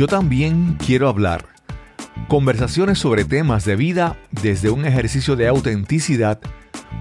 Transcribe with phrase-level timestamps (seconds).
[0.00, 1.44] Yo también quiero hablar.
[2.26, 6.40] Conversaciones sobre temas de vida desde un ejercicio de autenticidad,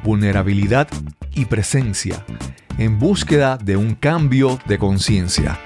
[0.03, 0.89] vulnerabilidad
[1.33, 2.25] y presencia,
[2.77, 5.57] en búsqueda de un cambio de conciencia.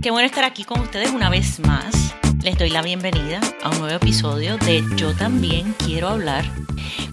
[0.00, 2.16] Qué bueno estar aquí con ustedes una vez más.
[2.42, 6.46] Les doy la bienvenida a un nuevo episodio de Yo también quiero hablar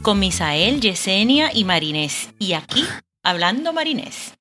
[0.04, 2.29] con Misael, Yesenia y Marinés.
[2.39, 2.86] Y aquí,
[3.23, 4.36] hablando Marinés.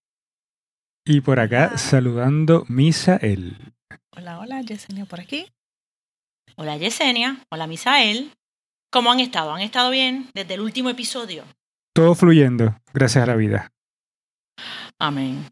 [1.09, 3.73] Y por acá, saludando Misael.
[4.17, 5.47] Hola, hola, Yesenia por aquí.
[6.57, 8.33] Hola Yesenia, hola Misael.
[8.91, 9.53] ¿Cómo han estado?
[9.53, 11.45] ¿Han estado bien desde el último episodio?
[11.95, 13.71] Todo fluyendo, gracias a la vida.
[14.99, 15.49] Amén.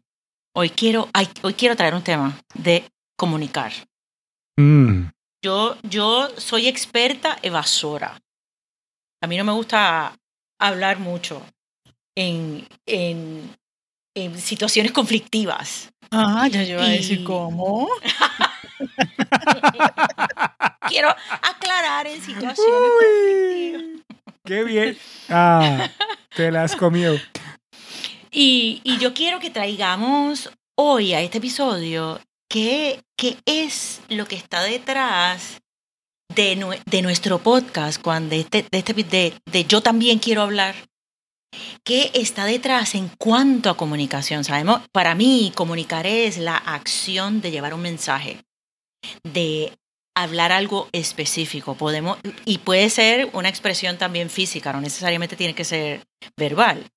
[0.53, 1.07] Hoy quiero,
[1.41, 3.71] hoy quiero traer un tema de comunicar.
[4.57, 5.05] Mm.
[5.41, 8.21] Yo, yo soy experta evasora.
[9.21, 10.17] A mí no me gusta
[10.59, 11.41] hablar mucho
[12.13, 13.55] en, en,
[14.15, 15.91] en situaciones conflictivas.
[16.11, 17.87] Ah, ya yo iba a decir cómo.
[20.87, 21.09] Quiero
[21.41, 24.05] aclarar en situaciones conflictivas.
[24.43, 24.97] ¡Qué bien!
[25.29, 25.89] Ah,
[26.35, 27.19] te las comió.
[28.31, 32.19] Y, y yo quiero que traigamos hoy a este episodio
[32.49, 35.61] qué, qué es lo que está detrás
[36.33, 40.75] de, de nuestro podcast, cuando de, este, de, este, de, de Yo también quiero hablar.
[41.83, 44.43] ¿Qué está detrás en cuanto a comunicación?
[44.43, 48.43] Sabemos, para mí, comunicar es la acción de llevar un mensaje,
[49.23, 49.71] de
[50.15, 51.75] hablar algo específico.
[51.75, 56.03] Podemos, y puede ser una expresión también física, no necesariamente tiene que ser
[56.37, 56.87] verbal.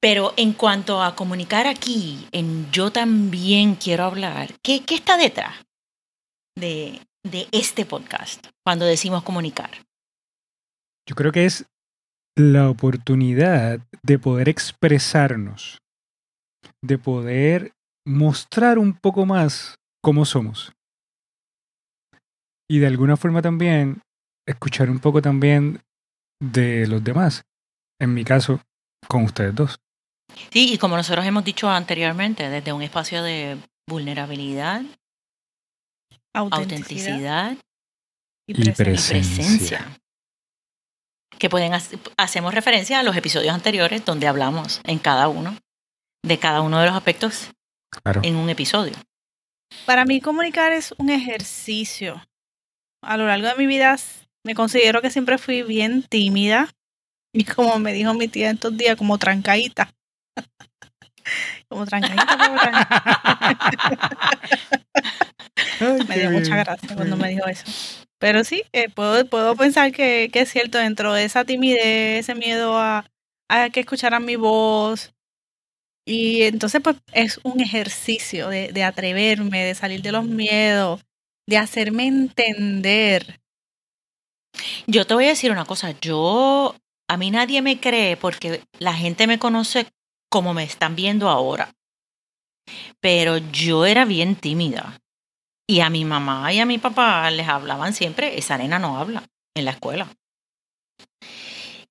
[0.00, 5.54] Pero en cuanto a comunicar aquí, en yo también quiero hablar, ¿qué, qué está detrás
[6.56, 9.70] de, de este podcast cuando decimos comunicar?
[11.08, 11.66] Yo creo que es
[12.36, 15.78] la oportunidad de poder expresarnos,
[16.82, 17.72] de poder
[18.06, 20.72] mostrar un poco más cómo somos.
[22.68, 24.00] Y de alguna forma también
[24.46, 25.80] escuchar un poco también
[26.40, 27.42] de los demás.
[28.00, 28.60] En mi caso,
[29.06, 29.78] con ustedes dos.
[30.50, 34.82] Sí, y como nosotros hemos dicho anteriormente, desde un espacio de vulnerabilidad,
[36.34, 37.56] autenticidad,
[38.48, 39.18] y, y presencia.
[39.18, 40.01] y presencia.
[41.42, 41.72] Que pueden
[42.18, 45.56] hacemos referencia a los episodios anteriores donde hablamos en cada uno
[46.24, 47.50] de cada uno de los aspectos
[47.90, 48.20] Claro.
[48.22, 48.92] en un episodio.
[49.84, 52.24] Para mí comunicar es un ejercicio.
[53.02, 53.96] A lo largo de mi vida
[54.46, 56.68] me considero que siempre fui bien tímida
[57.34, 59.92] y como me dijo mi tía en estos días, como trancadita.
[61.68, 63.98] como trancadita, como trancadita.
[66.08, 68.01] me dio mucha gracia cuando me dijo eso.
[68.22, 72.36] Pero sí, eh, puedo, puedo pensar que, que, es cierto, dentro de esa timidez, ese
[72.36, 73.04] miedo a,
[73.48, 75.12] a que escucharan mi voz.
[76.06, 81.04] Y entonces, pues, es un ejercicio de, de atreverme, de salir de los miedos,
[81.48, 83.40] de hacerme entender.
[84.86, 86.76] Yo te voy a decir una cosa, yo,
[87.08, 89.88] a mí nadie me cree porque la gente me conoce
[90.30, 91.74] como me están viendo ahora.
[93.00, 95.01] Pero yo era bien tímida.
[95.72, 99.26] Y a mi mamá y a mi papá les hablaban siempre, esa nena no habla
[99.56, 100.06] en la escuela.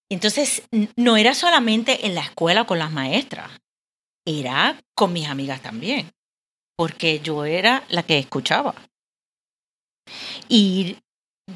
[0.07, 0.61] Entonces,
[0.95, 3.49] no era solamente en la escuela con las maestras,
[4.23, 6.11] era con mis amigas también,
[6.77, 8.75] porque yo era la que escuchaba.
[10.47, 10.97] Y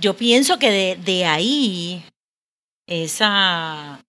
[0.02, 2.04] yo pienso que de, de ahí
[2.88, 4.04] esa,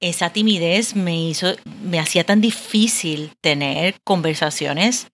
[0.00, 5.08] esa timidez me hizo, me hacía tan difícil tener conversaciones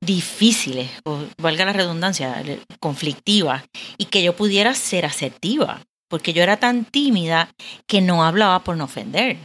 [0.00, 2.42] difíciles, o valga la redundancia,
[2.80, 3.64] conflictivas,
[3.96, 7.50] y que yo pudiera ser asertiva, porque yo era tan tímida
[7.86, 9.36] que no hablaba por no ofender.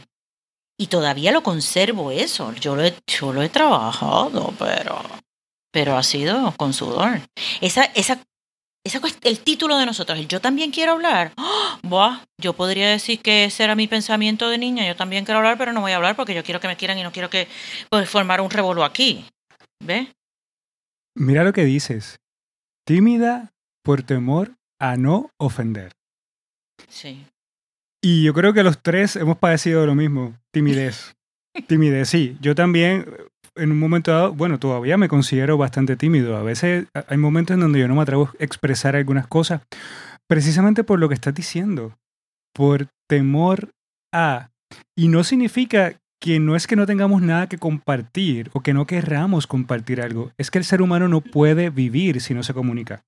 [0.78, 5.00] Y todavía lo conservo eso, yo lo he, yo lo he trabajado, pero,
[5.72, 7.20] pero ha sido con sudor.
[7.60, 8.20] Esa, esa,
[8.84, 12.18] esa, el título de nosotros, el yo también quiero hablar, ¡Oh!
[12.38, 15.72] Yo podría decir que ese era mi pensamiento de niña, yo también quiero hablar, pero
[15.72, 17.46] no voy a hablar porque yo quiero que me quieran y no quiero que
[17.88, 19.24] pues, formar un revolú aquí.
[19.82, 20.08] ¿Ves?
[21.14, 22.20] Mira lo que dices.
[22.86, 23.52] Tímida
[23.82, 25.92] por temor a no ofender.
[26.88, 27.24] Sí.
[28.02, 30.36] Y yo creo que los tres hemos padecido lo mismo.
[30.52, 31.14] Timidez.
[31.68, 32.36] Timidez, sí.
[32.40, 33.06] Yo también,
[33.54, 36.36] en un momento dado, bueno, todavía me considero bastante tímido.
[36.36, 39.62] A veces hay momentos en donde yo no me atrevo a expresar algunas cosas,
[40.28, 41.96] precisamente por lo que estás diciendo.
[42.52, 43.70] Por temor
[44.12, 44.50] a.
[44.96, 48.86] Y no significa que no es que no tengamos nada que compartir o que no
[48.86, 53.04] querramos compartir algo, es que el ser humano no puede vivir si no se comunica.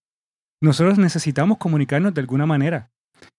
[0.60, 2.90] Nosotros necesitamos comunicarnos de alguna manera,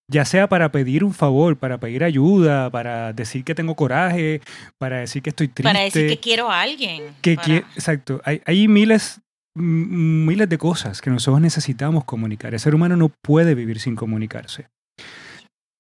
[0.10, 4.42] ya sea para pedir un favor, para pedir ayuda, para decir que tengo coraje,
[4.78, 5.64] para decir que estoy triste.
[5.64, 7.16] Para decir que quiero a alguien.
[7.22, 7.46] Que para...
[7.46, 9.22] qui exacto, hay, hay miles
[9.58, 12.54] miles de cosas que nosotros necesitamos comunicar.
[12.54, 14.68] El ser humano no puede vivir sin comunicarse.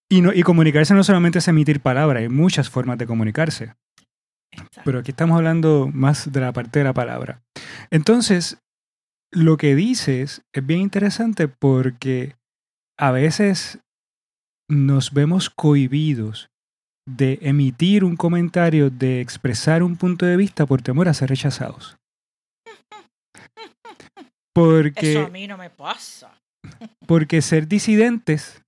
[0.09, 3.73] Y, no, y comunicarse no solamente es emitir palabras, hay muchas formas de comunicarse.
[4.85, 7.41] Pero aquí estamos hablando más de la parte de la palabra.
[7.91, 8.59] Entonces,
[9.31, 12.35] lo que dices es bien interesante porque
[12.97, 13.79] a veces
[14.69, 16.49] nos vemos cohibidos
[17.07, 21.97] de emitir un comentario, de expresar un punto de vista por temor a ser rechazados.
[24.53, 26.33] Porque, Eso a mí no me pasa.
[27.05, 28.63] Porque ser disidentes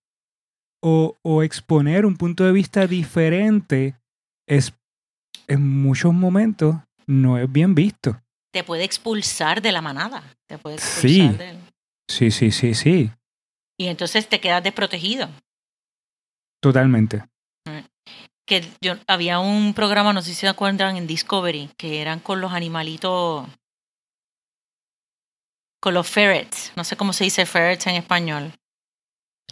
[0.81, 3.95] o, o exponer un punto de vista diferente
[4.47, 4.73] es
[5.47, 6.75] en muchos momentos
[7.07, 8.21] no es bien visto.
[8.51, 10.23] Te puede expulsar de la manada.
[10.47, 11.57] Te puede expulsar
[12.07, 12.31] sí.
[12.31, 13.11] sí, sí, sí, sí.
[13.77, 15.29] Y entonces te quedas desprotegido.
[16.61, 17.23] Totalmente.
[18.45, 22.41] Que yo había un programa, no sé si se acuerdan, en Discovery, que eran con
[22.41, 23.47] los animalitos,
[25.79, 28.51] con los ferrets, no sé cómo se dice ferrets en español,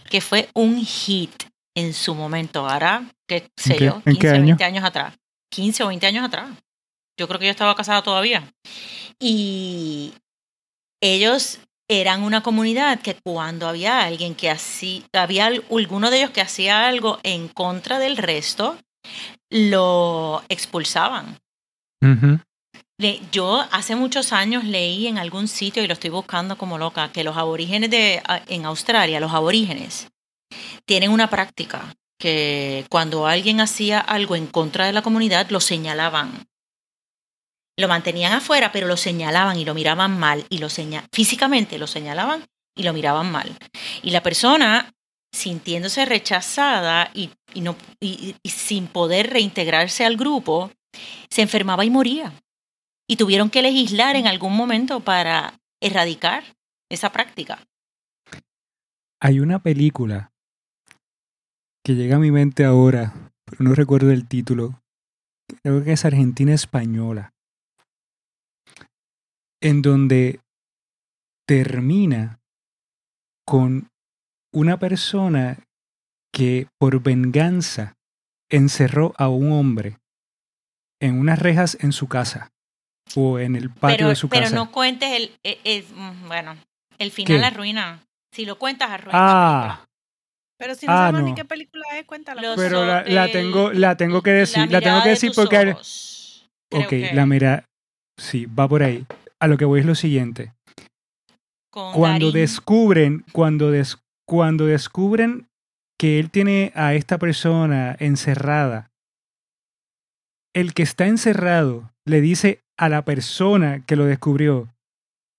[0.10, 1.44] que fue un hit
[1.76, 4.44] en su momento, ahora, qué sé ¿En qué- yo, en 15, qué año?
[4.46, 5.16] 20 años atrás.
[5.52, 6.50] 15 o 20 años atrás.
[7.20, 8.52] Yo creo que yo estaba casada todavía.
[9.20, 10.14] Y
[11.02, 11.60] ellos
[11.90, 16.42] eran una comunidad que cuando había alguien que hacía, había al- alguno de ellos que
[16.42, 18.78] hacía algo en contra del resto,
[19.50, 21.38] lo expulsaban.
[22.04, 22.40] Ujú.
[23.32, 27.24] Yo hace muchos años leí en algún sitio, y lo estoy buscando como loca, que
[27.24, 30.08] los aborígenes de, en Australia, los aborígenes,
[30.86, 36.48] tienen una práctica que cuando alguien hacía algo en contra de la comunidad, lo señalaban.
[37.78, 40.44] Lo mantenían afuera, pero lo señalaban y lo miraban mal.
[40.50, 40.68] Y lo
[41.12, 42.44] físicamente lo señalaban
[42.76, 43.56] y lo miraban mal.
[44.02, 44.92] Y la persona,
[45.32, 50.72] sintiéndose rechazada y, y no, y sin poder reintegrarse al grupo,
[51.30, 52.34] se enfermaba y moría.
[53.08, 56.44] Y tuvieron que legislar en algún momento para erradicar
[56.90, 57.66] esa práctica.
[59.22, 60.32] Hay una película
[61.84, 64.82] que llega a mi mente ahora, pero no recuerdo el título.
[65.64, 67.34] Creo que es Argentina Española.
[69.62, 70.42] En donde
[71.48, 72.42] termina
[73.46, 73.90] con
[74.54, 75.66] una persona
[76.34, 77.96] que por venganza
[78.50, 79.98] encerró a un hombre
[81.00, 82.52] en unas rejas en su casa
[83.16, 84.56] o en el patio Pero, de su pero casa.
[84.56, 86.58] no cuentes el, el- el- mm, bueno,
[87.00, 87.46] el final ¿Qué?
[87.46, 88.00] arruina.
[88.34, 89.12] Si lo cuentas arruina.
[89.20, 89.86] ah,
[90.60, 91.28] Pero si no Ah, sabes no.
[91.28, 92.42] ni qué película es, cuéntala.
[92.42, 95.58] Los pero la, la tengo, la tengo que decir, la, tengo que de decir porque
[95.72, 96.50] ojos.
[96.74, 97.66] Ok, que la mira,
[98.20, 99.06] sí, va por ahí.
[99.40, 100.54] A lo que voy es lo siguiente.
[101.72, 102.42] con Cuando Darín.
[102.42, 105.48] descubren, cuando, des- cuando descubren
[106.00, 108.90] que él tiene a esta persona encerrada,
[110.56, 114.70] el que está encerrado le dice a la persona que lo descubrió,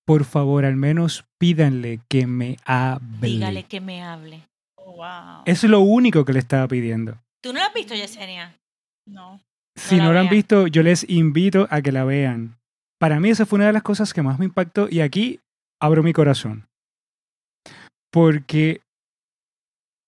[0.06, 3.29] por favor, al menos pídanle que me hable.
[3.29, 4.43] Dígale que me hable.
[4.76, 5.43] Oh, wow.
[5.44, 7.19] Es lo único que le estaba pidiendo.
[7.43, 8.56] ¿Tú no lo has visto, Yesenia?
[9.06, 9.40] No.
[9.76, 10.35] Si la no la han vean.
[10.35, 12.58] visto, yo les invito a que la vean.
[12.99, 15.40] Para mí esa fue una de las cosas que más me impactó y aquí
[15.81, 16.67] abro mi corazón.
[18.11, 18.81] Porque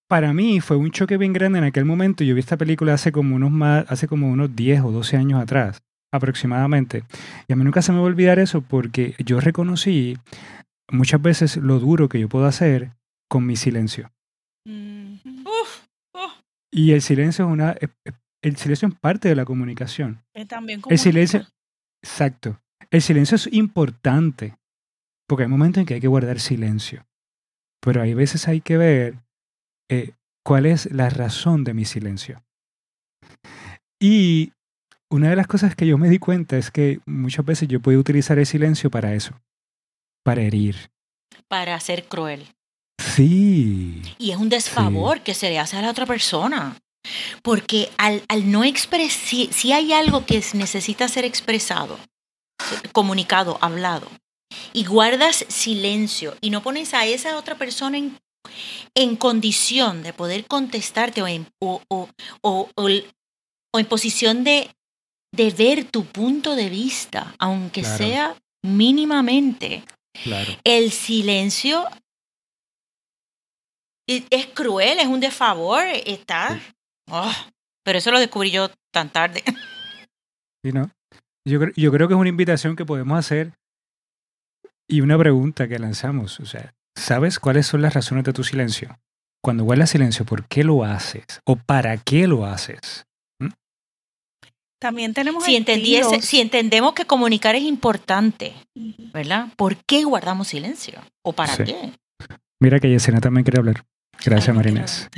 [0.08, 2.24] para mí fue un choque bien grande en aquel momento.
[2.24, 5.40] Yo vi esta película hace como unos más, hace como unos 10 o 12 años
[5.40, 5.82] atrás,
[6.12, 7.04] aproximadamente.
[7.48, 10.16] Y a mí nunca se me va a olvidar eso porque yo reconocí
[10.90, 12.92] muchas veces lo duro que yo puedo hacer
[13.28, 14.10] con mi silencio.
[14.66, 15.86] Uf.
[16.72, 17.76] Y el silencio es una
[18.42, 20.22] el silencio es parte de la comunicación.
[20.34, 21.46] Es también El silencio,
[22.02, 22.60] exacto.
[22.90, 24.56] El silencio es importante,
[25.28, 27.06] porque hay momentos en que hay que guardar silencio,
[27.80, 29.14] pero hay veces hay que ver
[29.90, 30.12] eh,
[30.44, 32.42] cuál es la razón de mi silencio.
[34.00, 34.52] Y
[35.10, 37.98] una de las cosas que yo me di cuenta es que muchas veces yo puedo
[37.98, 39.32] utilizar el silencio para eso,
[40.24, 40.90] para herir.
[41.48, 42.46] Para ser cruel.
[42.98, 46.76] Sí, Y es un desfavor que se le hace a la otra persona.
[47.42, 51.98] Porque al, al no expresar, si, si hay algo que es- necesita ser expresado,
[52.92, 54.08] comunicado, hablado,
[54.72, 58.18] y guardas silencio y no pones a esa otra persona en,
[58.94, 62.08] en condición de poder contestarte o en, o, o-
[62.42, 64.70] o- o en posición de,
[65.32, 67.96] de ver tu punto de vista, aunque Claro.
[67.98, 69.84] sea mínimamente,
[70.24, 70.52] claro.
[70.64, 71.86] el silencio
[74.08, 76.60] es cruel, es un desfavor, está...
[77.10, 77.32] Oh,
[77.84, 79.42] pero eso lo descubrí yo tan tarde.
[80.64, 80.90] ¿Sí, no?
[81.46, 83.52] Yo, yo creo que es una invitación que podemos hacer
[84.88, 86.38] y una pregunta que lanzamos.
[86.40, 88.98] O sea, ¿sabes cuáles son las razones de tu silencio?
[89.42, 91.24] Cuando guardas silencio, ¿por qué lo haces?
[91.46, 93.06] ¿O para qué lo haces?
[94.80, 96.24] También tenemos si, estilos.
[96.24, 98.54] si entendemos que comunicar es importante,
[99.12, 99.48] ¿verdad?
[99.56, 101.00] ¿Por qué guardamos silencio?
[101.22, 101.92] ¿O para qué?
[102.60, 103.84] Mira que Yesenia también quiere hablar.
[104.24, 105.08] Gracias, Marines.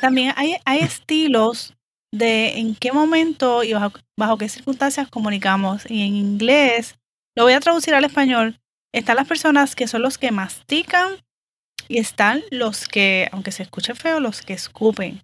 [0.00, 1.74] También hay, hay estilos
[2.12, 5.88] de en qué momento y bajo, bajo qué circunstancias comunicamos.
[5.90, 6.98] Y en inglés,
[7.36, 8.58] lo voy a traducir al español,
[8.92, 11.12] están las personas que son los que mastican
[11.88, 15.22] y están los que, aunque se escuche feo, los que escupen.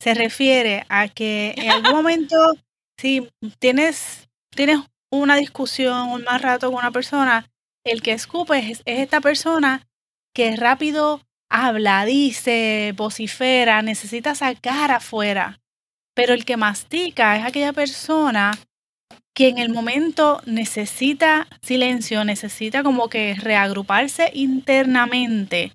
[0.00, 2.36] Se refiere a que en algún momento,
[2.98, 7.50] si tienes, tienes una discusión un más rato con una persona,
[7.84, 9.86] el que escupe es, es esta persona
[10.34, 11.20] que rápido
[11.50, 15.60] habla, dice, vocifera, necesita sacar afuera.
[16.14, 18.52] Pero el que mastica es aquella persona
[19.34, 25.72] que en el momento necesita silencio, necesita como que reagruparse internamente,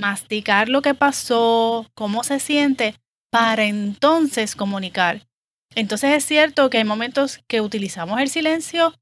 [0.00, 2.94] masticar lo que pasó, cómo se siente,
[3.30, 5.26] para entonces comunicar.
[5.74, 8.94] Entonces es cierto que hay momentos que utilizamos el silencio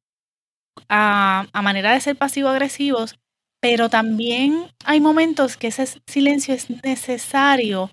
[0.88, 3.18] a, a manera de ser pasivo-agresivos,
[3.60, 7.90] pero también hay momentos que ese silencio es necesario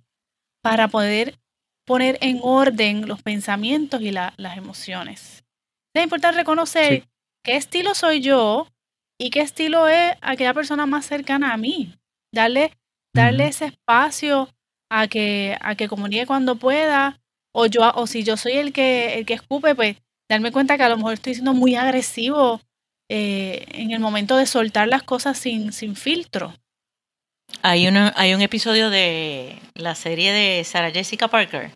[0.62, 1.40] para poder
[1.90, 5.44] poner en orden los pensamientos y las emociones.
[5.96, 7.08] Es importante reconocer
[7.44, 8.68] qué estilo soy yo
[9.20, 11.96] y qué estilo es aquella persona más cercana a mí.
[12.32, 12.78] Darle,
[13.16, 14.50] darle ese espacio
[14.92, 17.20] a que, a que comunique cuando pueda.
[17.54, 19.98] O yo, o si yo soy el que, el que escupe, pues
[20.30, 22.62] darme cuenta que a lo mejor estoy siendo muy agresivo
[23.10, 26.54] eh, en el momento de soltar las cosas sin, sin filtro.
[27.64, 31.72] Hay, una, hay un episodio de la serie de Sarah Jessica Parker.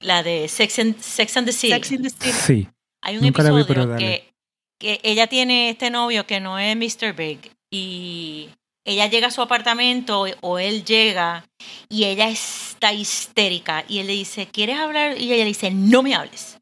[0.00, 2.00] La de Sex and, Sex and the City.
[2.10, 2.68] Sí.
[3.00, 3.66] Hay un episodio
[3.96, 4.34] que,
[4.78, 7.14] que ella tiene este novio que no es Mr.
[7.14, 8.50] Big y
[8.84, 11.46] ella llega a su apartamento o él llega
[11.88, 15.18] y ella está histérica y él le dice, ¿quieres hablar?
[15.18, 16.58] Y ella le dice, no me hables,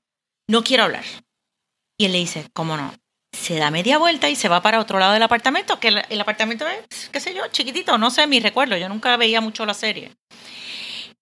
[0.49, 1.05] no quiero hablar.
[1.99, 2.95] Y él le dice, ¿cómo no?
[3.37, 6.67] Se da media vuelta y se va para otro lado del apartamento, que el, apartamento
[6.69, 10.13] es, qué sé yo, chiquitito, no sé mi recuerdo, yo nunca veía mucho la serie.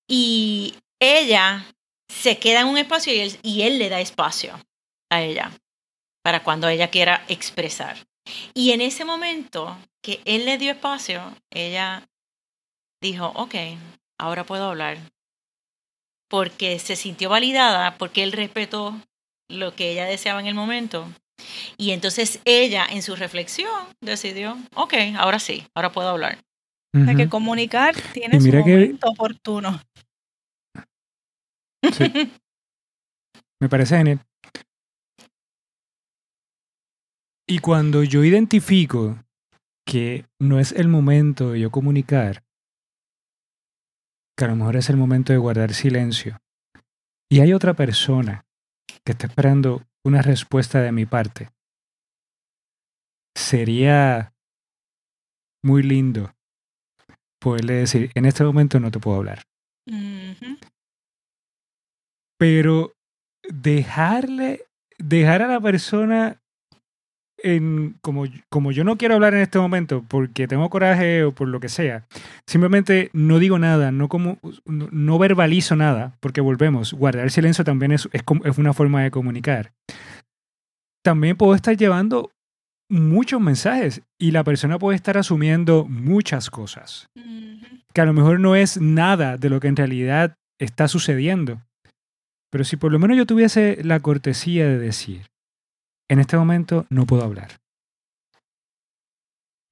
[0.08, 1.64] Y ella
[2.08, 4.60] se queda en un espacio y él, y él le da espacio
[5.10, 5.52] a ella
[6.22, 7.96] para cuando ella quiera expresar.
[8.54, 12.08] Y en ese momento que él le dio espacio, ella
[13.02, 13.54] dijo, ok,
[14.18, 14.98] ahora puedo hablar.
[16.28, 19.00] Porque se sintió validada, porque él respetó
[19.48, 21.08] lo que ella deseaba en el momento.
[21.76, 26.38] Y entonces ella, en su reflexión, decidió, ok, ahora sí, ahora puedo hablar.
[26.94, 29.80] O sea, que comunicar tiene su momento oportuno.
[33.60, 34.26] Me parece genial.
[37.50, 39.18] Y cuando yo identifico
[39.84, 42.44] que no es el momento de yo comunicar,
[44.38, 46.40] que a lo mejor es el momento de guardar silencio,
[47.28, 48.44] y hay otra persona
[49.04, 51.50] que está esperando una respuesta de mi parte,
[53.36, 54.32] sería
[55.64, 56.32] muy lindo
[57.40, 59.42] poderle decir, en este momento no te puedo hablar.
[62.38, 62.92] Pero
[63.42, 64.66] dejarle,
[64.98, 66.39] dejar a la persona
[67.42, 71.48] en, como, como yo no quiero hablar en este momento porque tengo coraje o por
[71.48, 72.04] lo que sea,
[72.46, 78.08] simplemente no digo nada, no, como, no, verbalizo nada, porque volvemos, guardar silencio también es,
[78.12, 79.72] es, es una forma de comunicar.
[81.02, 82.30] También puedo estar llevando
[82.90, 87.08] muchos mensajes y la persona puede estar asumiendo muchas cosas,
[87.94, 91.62] que a lo mejor no es nada de lo que en realidad está sucediendo.
[92.50, 95.29] Pero si por lo menos yo tuviese la cortesía de decir,
[96.10, 97.60] en este momento no puedo hablar.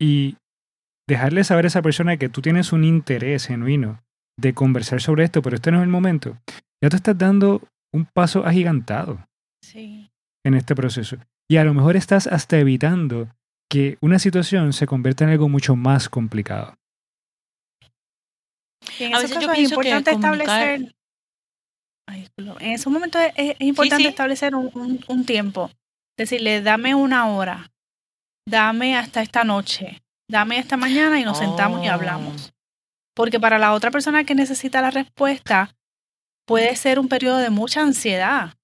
[0.01, 0.37] Y
[1.09, 4.01] dejarle saber a esa persona que tú tienes un interés genuino
[4.39, 6.39] de conversar sobre esto, pero este no es el momento.
[6.81, 9.27] Ya te estás dando un paso agigantado
[9.75, 11.17] en este proceso.
[11.51, 13.29] Y a lo mejor estás hasta evitando
[13.69, 16.75] que una situación se convierta en algo mucho más complicado.
[19.01, 20.95] en a veces es importante establecer.
[22.61, 25.71] en ese momento es, importante establecer un, tiempo.
[26.19, 27.71] Decirle, dame una hora,
[28.45, 32.49] dame hasta esta noche, dame esta mañana y nos sentamos y hablamos.
[32.49, 32.55] Oh.
[33.15, 35.77] Porque para la otra persona que necesita la respuesta,
[36.45, 38.55] puede ser un periodo de mucha ansiedad.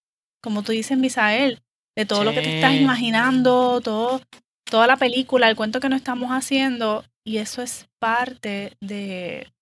[0.43, 1.63] Como tú dices, Misael,
[1.97, 4.21] de todo lo que te estás imaginando, todo,
[4.65, 7.05] toda la película, el cuento que no estamos haciendo.
[7.25, 9.53] Y eso es parte de,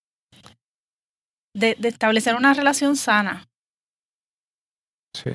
[1.55, 3.49] de, de establecer una relación sana.
[5.15, 5.31] Sí.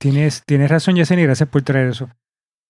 [0.00, 2.08] Tienes, tienes razón, Yesenia, gracias por traer eso.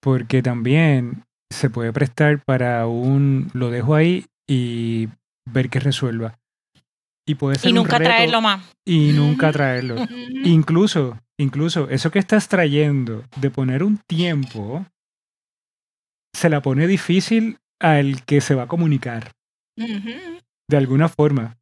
[0.00, 5.08] Porque también se puede prestar para un lo dejo ahí y
[5.50, 6.38] ver que resuelva.
[7.26, 8.64] Y puede ser Y un nunca reto traerlo más.
[8.86, 9.96] Y nunca traerlo.
[10.44, 14.86] Incluso, incluso, eso que estás trayendo de poner un tiempo,
[16.34, 19.32] se la pone difícil al que se va a comunicar.
[19.76, 21.58] De alguna forma.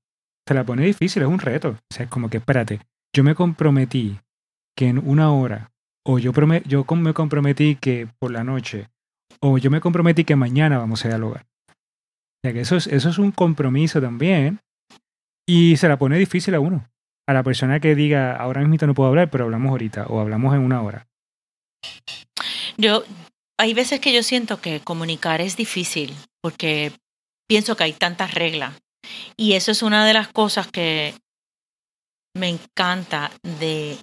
[0.49, 1.71] Se la pone difícil, es un reto.
[1.71, 2.81] O sea, es como que, espérate,
[3.13, 4.17] yo me comprometí
[4.77, 5.73] que en una hora,
[6.05, 6.33] o yo,
[6.67, 8.89] yo me comprometí que por la noche,
[9.41, 11.47] o yo me comprometí que mañana vamos a dialogar.
[11.69, 14.61] O sea, que eso es, eso es un compromiso también.
[15.49, 16.89] Y se la pone difícil a uno.
[17.29, 20.55] A la persona que diga, ahora mismo no puedo hablar, pero hablamos ahorita, o hablamos
[20.55, 21.09] en una hora.
[22.77, 23.05] Yo,
[23.59, 26.93] hay veces que yo siento que comunicar es difícil porque
[27.49, 28.75] pienso que hay tantas reglas.
[29.37, 31.15] Y eso es una de las cosas que
[32.35, 33.99] me encanta de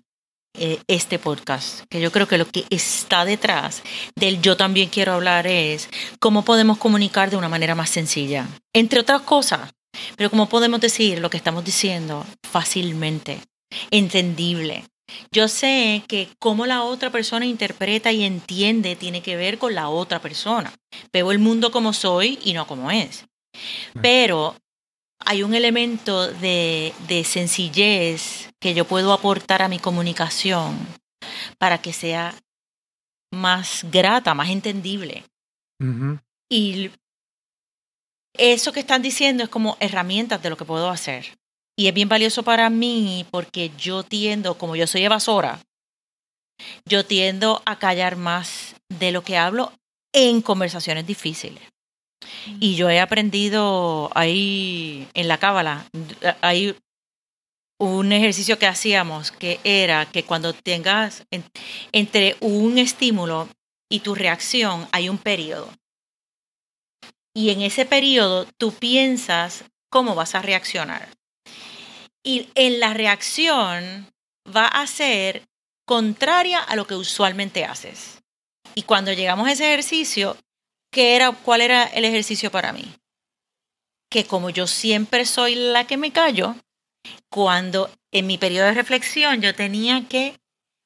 [0.55, 3.81] eh, este podcast, que yo creo que lo que está detrás
[4.15, 8.99] del yo también quiero hablar es cómo podemos comunicar de una manera más sencilla, entre
[8.99, 9.73] otras cosas,
[10.15, 13.39] pero cómo podemos decir lo que estamos diciendo fácilmente,
[13.91, 14.85] entendible.
[15.31, 19.89] Yo sé que cómo la otra persona interpreta y entiende tiene que ver con la
[19.89, 20.73] otra persona.
[21.11, 23.25] Veo el mundo como soy y no como es.
[24.01, 24.55] Pero
[25.25, 30.77] hay un elemento de, de sencillez que yo puedo aportar a mi comunicación
[31.57, 32.35] para que sea
[33.31, 35.25] más grata, más entendible.
[36.49, 36.91] Y
[38.37, 41.37] eso que están diciendo es como herramientas de lo que puedo hacer.
[41.75, 45.59] Y es bien valioso para mí porque yo tiendo, como yo soy evasora,
[46.85, 49.73] yo tiendo a callar más de lo que hablo
[50.13, 51.72] en conversaciones difíciles.
[52.59, 55.85] Y yo he aprendido ahí en la cábala,
[56.41, 56.75] hay
[57.79, 61.43] un ejercicio que hacíamos que era que cuando tengas en-
[61.91, 63.49] entre un estímulo
[63.89, 65.69] y tu reacción hay un periodo.
[67.35, 71.09] Y en ese periodo tú piensas cómo vas a reaccionar.
[72.23, 74.07] Y en la reacción
[74.55, 75.43] va a ser
[75.85, 78.21] contraria a lo que usualmente haces.
[78.75, 80.37] Y cuando llegamos a ese ejercicio,
[80.93, 82.85] ¿qué era, ¿cuál era el ejercicio para mí?
[84.09, 86.55] Que como yo siempre soy la que me callo,
[87.29, 90.39] cuando en mi periodo de reflexión yo tenía que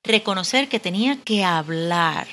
[0.04, 2.28] reconocer que tenía que hablar.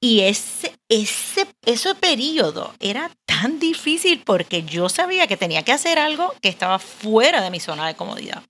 [0.00, 5.98] Y ese, ese, ese periodo era tan difícil porque yo sabía que tenía que hacer
[5.98, 8.42] algo que estaba fuera de mi zona de comodidad.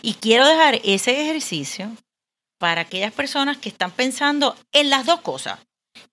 [0.00, 1.94] Y quiero dejar ese ejercicio
[2.58, 5.60] para aquellas personas que están pensando en las dos cosas,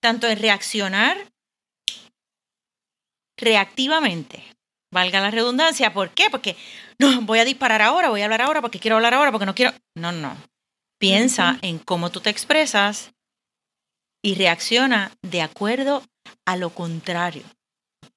[0.00, 1.16] tanto en reaccionar
[3.36, 4.42] reactivamente,
[4.92, 6.30] valga la redundancia, ¿por qué?
[6.30, 6.56] Porque
[6.98, 9.54] no, voy a disparar ahora, voy a hablar ahora, porque quiero hablar ahora, porque no
[9.54, 9.72] quiero...
[9.94, 10.36] No, no.
[10.98, 13.12] Piensa en cómo tú te expresas
[14.24, 16.02] y reacciona de acuerdo
[16.46, 17.44] a lo contrario,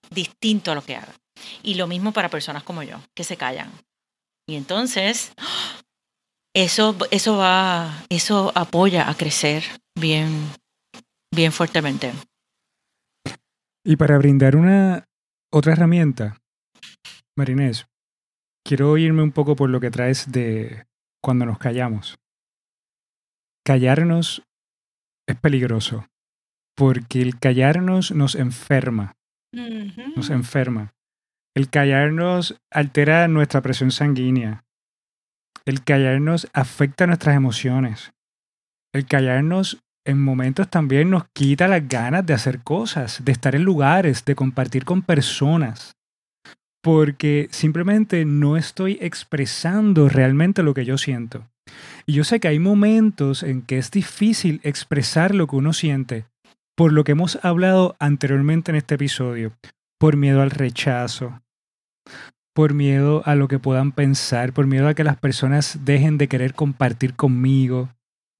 [0.10, 1.14] distinto a lo que haga.
[1.62, 3.72] Y lo mismo para personas como yo, que se callan.
[4.48, 5.34] Y entonces,
[6.56, 9.64] eso, eso va, eso apoya a crecer
[9.96, 10.50] bien,
[11.32, 12.14] bien fuertemente.
[13.86, 15.06] Y para brindar una
[15.52, 16.38] otra herramienta,
[17.38, 17.88] Marinés,
[18.66, 20.86] quiero irme un poco por lo que traes de
[21.24, 22.20] cuando nos callamos.
[23.66, 24.44] Callarnos
[25.28, 26.08] es peligroso,
[26.76, 29.16] porque el callarnos nos enferma,
[30.16, 30.94] nos enferma.
[31.56, 34.66] El callarnos altera nuestra presión sanguínea.
[35.66, 38.12] El callarnos afecta nuestras emociones.
[38.94, 43.64] El callarnos en momentos también nos quita las ganas de hacer cosas, de estar en
[43.64, 45.96] lugares, de compartir con personas.
[46.82, 51.46] Porque simplemente no estoy expresando realmente lo que yo siento.
[52.06, 56.26] Y yo sé que hay momentos en que es difícil expresar lo que uno siente,
[56.76, 59.52] por lo que hemos hablado anteriormente en este episodio,
[60.00, 61.42] por miedo al rechazo,
[62.56, 66.28] por miedo a lo que puedan pensar, por miedo a que las personas dejen de
[66.28, 67.90] querer compartir conmigo.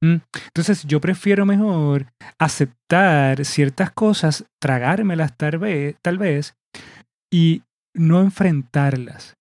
[0.02, 0.18] ¿Mm?
[0.46, 2.08] Entonces yo prefiero mejor
[2.40, 6.56] aceptar ciertas cosas, tragármelas tal vez,
[7.32, 9.36] y no enfrentarlas.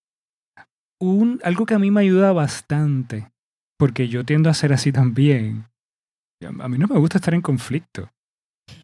[1.01, 3.31] Un, algo que a mí me ayuda bastante,
[3.79, 5.67] porque yo tiendo a ser así también.
[6.43, 8.11] A mí no me gusta estar en conflicto.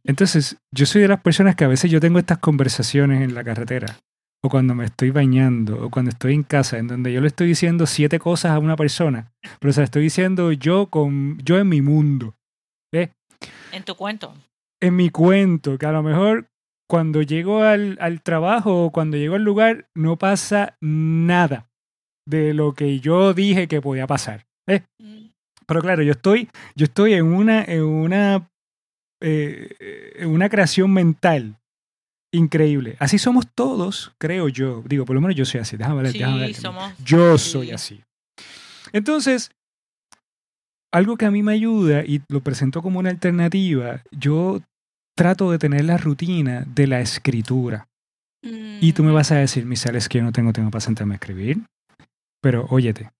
[0.04, 3.44] Entonces, yo soy de las personas que a veces yo tengo estas conversaciones en la
[3.44, 3.98] carretera,
[4.44, 7.46] o cuando me estoy bañando, o cuando estoy en casa, en donde yo le estoy
[7.46, 11.68] diciendo siete cosas a una persona, pero se las estoy diciendo yo con yo en
[11.68, 12.35] mi mundo,
[12.92, 14.35] En tu cuento.
[14.83, 16.46] en mi cuento, que a lo mejor
[16.90, 21.66] cuando llego al, al trabajo o cuando llego al lugar no pasa nada
[22.28, 24.44] de lo que yo dije que podía pasar.
[24.68, 24.83] ¿eh?
[25.00, 25.28] Mm.
[25.66, 28.46] Pero claro, yo estoy, yo estoy en una, en una,
[29.22, 31.57] eh, en una creación mental
[32.35, 32.97] increíble.
[32.99, 34.83] Así somos todos, creo yo.
[34.87, 35.77] Digo, por lo menos yo soy así.
[35.77, 36.55] Déjame ver, Sí, déjame ver.
[36.55, 38.03] somos- Yo soy así.
[38.92, 39.51] Entonces,
[40.92, 44.61] algo que a mí me ayuda y lo presento como una alternativa, yo
[45.16, 47.88] trato de tener la rutina de la escritura.
[48.81, 51.14] Y tú me vas a decir, Michelle, es que yo no tengo tiempo para sentarme
[51.14, 51.62] a escribir.
[52.42, 53.11] Pero óyete,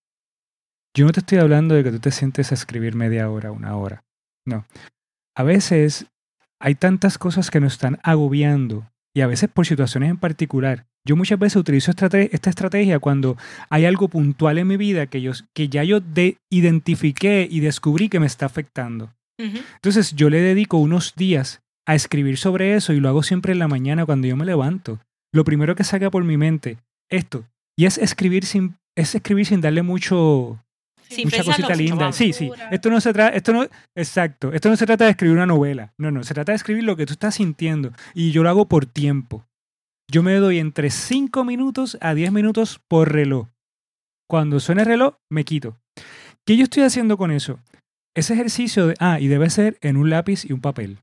[0.95, 3.75] yo no te estoy hablando de que tú te sientes a escribir media hora, una
[3.75, 4.03] hora.
[4.45, 4.65] No.
[5.35, 6.05] A veces
[6.61, 10.85] hay tantas cosas que nos están agobiando y a veces por situaciones en particular.
[11.07, 13.37] Yo muchas veces utilizo esta estrategia cuando
[13.69, 18.09] hay algo puntual en mi vida que, yo, que ya yo de- identifiqué y descubrí
[18.09, 19.13] que me está afectando.
[19.75, 23.59] Entonces yo le dedico unos días a escribir sobre eso y lo hago siempre en
[23.59, 24.99] la mañana cuando yo me levanto.
[25.33, 26.77] Lo primero que salga por mi mente,
[27.09, 27.45] esto.
[27.77, 30.59] Y es escribir sin, es escribir sin darle mucho,
[31.09, 32.11] Sin mucha cosita mucho, linda.
[32.11, 32.51] Sí, sí.
[32.71, 34.51] Esto no se trata, esto no, exacto.
[34.53, 35.93] Esto no se trata de escribir una novela.
[35.97, 36.23] No, no.
[36.23, 37.91] Se trata de escribir lo que tú estás sintiendo.
[38.13, 39.45] Y yo lo hago por tiempo.
[40.11, 43.47] Yo me doy entre 5 minutos a 10 minutos por reloj.
[44.29, 45.77] Cuando suene el reloj, me quito.
[46.45, 47.59] ¿Qué yo estoy haciendo con eso?
[48.15, 50.99] Ese ejercicio de, ah, y debe ser en un lápiz y un papel.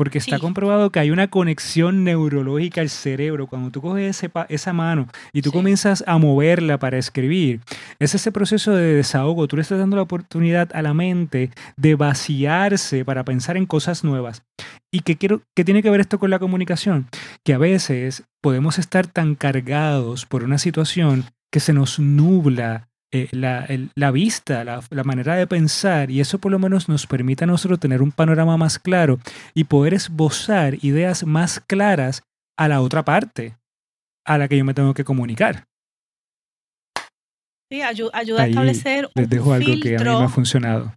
[0.00, 0.40] Porque está Sí.
[0.40, 3.46] comprobado que hay una conexión neurológica al cerebro.
[3.46, 5.56] Cuando tú coges ese esa mano y tú Sí.
[5.58, 7.60] comienzas a moverla para escribir,
[7.98, 9.46] es ese proceso de desahogo.
[9.46, 14.02] Tú le estás dando la oportunidad a la mente de vaciarse para pensar en cosas
[14.02, 14.42] nuevas.
[14.90, 17.06] ¿Y qué, quiero, qué tiene que ver esto con la comunicación?
[17.44, 23.28] Que a veces podemos estar tan cargados por una situación que se nos nubla eh,
[23.32, 27.06] la, el- la vista, la, la manera de pensar, y eso por lo menos nos
[27.06, 29.18] permite a nosotros tener un panorama más claro
[29.54, 32.22] y poder esbozar ideas más claras
[32.58, 33.56] a la otra parte
[34.26, 35.64] a la que yo me tengo que comunicar.
[37.72, 40.18] Sí, ayu- ayuda a establecer Les un dejo algo que a mí filtro.
[40.18, 40.94] me ha funcionado.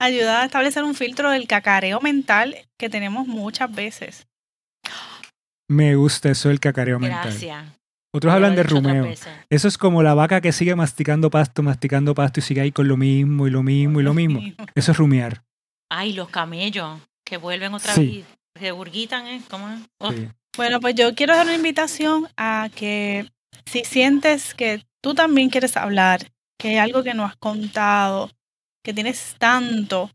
[0.00, 4.26] ayuda a establecer un filtro del cacareo mental que tenemos muchas veces.
[5.68, 7.22] Me gusta eso del cacareo mental.
[7.30, 7.64] Gracias.
[8.12, 9.06] Otros hablan de rumeo.
[9.48, 12.88] Eso es como la vaca que sigue masticando pasto, masticando pasto y sigue ahí con
[12.88, 14.40] lo mismo y lo mismo y lo mismo.
[14.74, 15.44] Eso es rumiar.
[15.88, 18.24] Ay, los camellos que vuelven otra Sí.
[18.28, 18.38] vez.
[18.60, 19.40] Se burguitan, ¿eh?
[19.48, 19.80] ¿Cómo es?
[19.98, 20.28] Oh, Sí.
[20.56, 23.30] Bueno, pues yo quiero dar una invitación a que
[23.66, 26.26] si sientes que tú también quieres hablar,
[26.58, 28.30] que hay algo que no has contado,
[28.84, 30.10] que tienes tanto,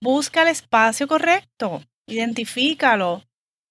[0.00, 3.24] busca el espacio correcto, identifícalo.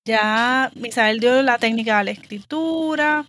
[0.05, 3.25] Ya Misael dio la técnica de la escritura,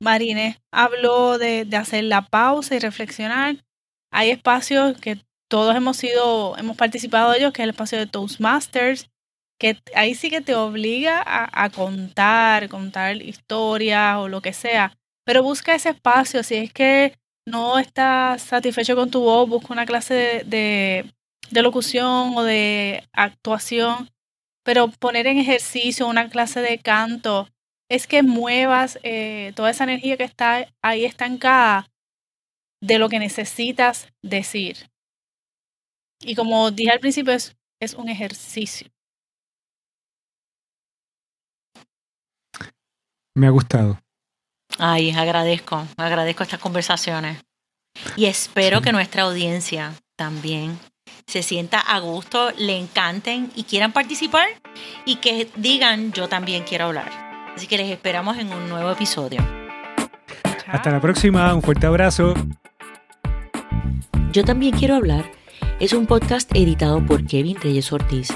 [0.00, 3.64] Marínez habló de, de hacer la pausa y reflexionar.
[4.12, 8.06] Hay espacios que todos hemos sido, hemos participado de ellos, que es el espacio de
[8.06, 9.08] Toastmasters,
[9.58, 14.92] que ahí sí que te obliga a, a contar, contar historias o lo que sea.
[15.24, 16.42] Pero busca ese espacio.
[16.42, 17.14] Si es que
[17.46, 21.14] no estás satisfecho con tu voz, busca una clase de, de,
[21.50, 24.10] de locución o de actuación.
[24.64, 27.48] Pero poner en ejercicio una clase de canto
[27.88, 31.88] es que muevas eh, toda esa energía que está ahí estancada
[32.82, 34.90] de lo que necesitas decir.
[36.20, 38.88] Y como dije al principio, es, es un ejercicio.
[43.34, 44.00] Me ha gustado.
[44.78, 47.42] Ay, agradezco, agradezco estas conversaciones.
[48.16, 48.84] Y espero Sí.
[48.84, 50.78] que nuestra audiencia también
[51.26, 54.48] se sienta a gusto, le encanten y quieran participar
[55.04, 57.25] y que digan yo también quiero hablar.
[57.56, 59.40] Así que les esperamos en un nuevo episodio.
[60.66, 61.54] Hasta la próxima.
[61.54, 62.34] Un fuerte abrazo.
[64.30, 65.24] Yo también quiero hablar.
[65.80, 68.28] Es un podcast editado por Kevin Reyes Ortiz.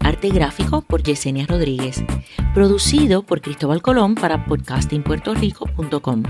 [0.00, 2.04] Arte gráfico por Yesenia Rodríguez.
[2.52, 6.22] Producido por Cristóbal Colón para podcastingpuertorico.com.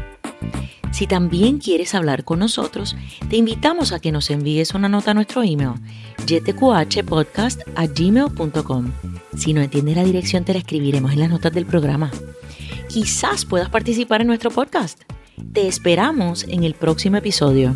[0.93, 2.97] Si también quieres hablar con nosotros,
[3.29, 5.73] te invitamos a que nos envíes una nota a nuestro email,
[6.27, 8.93] ytqhpodcast.gmail.com.
[9.37, 12.11] Si no entiendes la dirección, te la escribiremos en las notas del programa.
[12.89, 15.03] Quizás puedas participar en nuestro podcast.
[15.53, 17.75] Te esperamos en el próximo episodio.